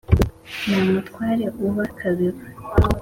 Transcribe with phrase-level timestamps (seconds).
[0.65, 2.43] Nta Mutware uba Kabeba